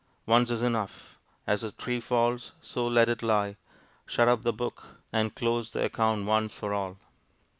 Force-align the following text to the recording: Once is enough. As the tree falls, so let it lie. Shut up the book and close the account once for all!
Once 0.25 0.49
is 0.49 0.63
enough. 0.63 1.19
As 1.45 1.61
the 1.61 1.71
tree 1.71 1.99
falls, 1.99 2.53
so 2.59 2.87
let 2.87 3.07
it 3.07 3.21
lie. 3.21 3.55
Shut 4.07 4.27
up 4.27 4.41
the 4.41 4.51
book 4.51 4.99
and 5.13 5.35
close 5.35 5.69
the 5.73 5.85
account 5.85 6.25
once 6.25 6.51
for 6.51 6.73
all! 6.73 6.97